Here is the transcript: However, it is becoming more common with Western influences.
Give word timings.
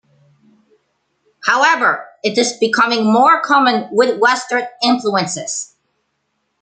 However, 1.45 2.07
it 2.23 2.35
is 2.35 2.53
becoming 2.59 3.05
more 3.13 3.39
common 3.43 3.87
with 3.95 4.19
Western 4.19 4.63
influences. 4.81 5.75